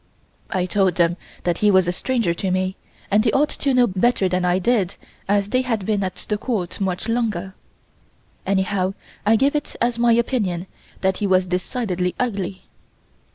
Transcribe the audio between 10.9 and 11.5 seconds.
that he was